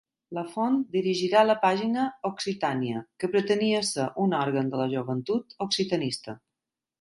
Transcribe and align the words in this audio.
Lafont 0.35 0.77
dirigirà 0.93 1.43
la 1.49 1.55
pàgina 1.65 2.05
Occitània, 2.29 3.03
que 3.25 3.29
pretenia 3.35 3.83
ser 3.91 4.07
un 4.25 4.35
òrgan 4.39 4.73
de 4.73 4.81
la 4.83 4.89
joventut 4.95 5.55
occitanista. 5.69 6.37